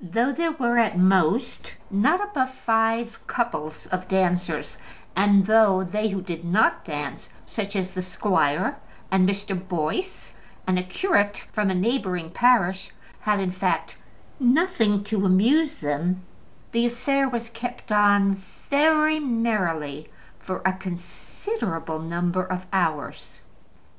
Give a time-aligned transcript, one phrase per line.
[0.00, 4.78] Though there were, at most, not above five couples of dancers,
[5.14, 8.78] and though they who did not dance, such as the squire
[9.10, 9.54] and Mr.
[9.68, 10.32] Boyce,
[10.66, 13.98] and a curate from a neighbouring parish, had, in fact,
[14.40, 16.22] nothing to amuse them,
[16.72, 18.36] the affair was kept on
[18.70, 20.08] very merrily
[20.38, 23.40] for a considerable number of hours.